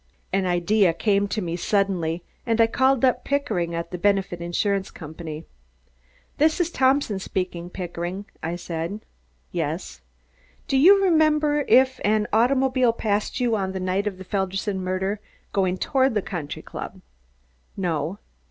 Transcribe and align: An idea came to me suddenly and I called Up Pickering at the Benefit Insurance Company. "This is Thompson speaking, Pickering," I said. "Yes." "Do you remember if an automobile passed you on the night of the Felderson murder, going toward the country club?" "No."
An 0.33 0.47
idea 0.47 0.95
came 0.95 1.27
to 1.27 1.43
me 1.43 1.55
suddenly 1.55 2.23
and 2.43 2.59
I 2.59 2.65
called 2.65 3.05
Up 3.05 3.23
Pickering 3.23 3.75
at 3.75 3.91
the 3.91 3.99
Benefit 3.99 4.41
Insurance 4.41 4.89
Company. 4.89 5.45
"This 6.39 6.59
is 6.59 6.71
Thompson 6.71 7.19
speaking, 7.19 7.69
Pickering," 7.69 8.25
I 8.41 8.55
said. 8.55 9.05
"Yes." 9.51 10.01
"Do 10.67 10.75
you 10.75 11.03
remember 11.03 11.65
if 11.67 11.99
an 12.03 12.25
automobile 12.33 12.93
passed 12.93 13.39
you 13.39 13.55
on 13.55 13.73
the 13.73 13.79
night 13.79 14.07
of 14.07 14.17
the 14.17 14.23
Felderson 14.23 14.79
murder, 14.83 15.19
going 15.53 15.77
toward 15.77 16.15
the 16.15 16.23
country 16.23 16.63
club?" 16.63 17.01
"No." 17.77 18.17